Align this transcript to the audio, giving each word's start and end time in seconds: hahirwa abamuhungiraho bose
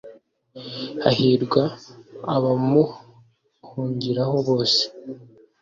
hahirwa 1.03 1.61
abamuhungiraho 2.35 4.37
bose 4.47 4.83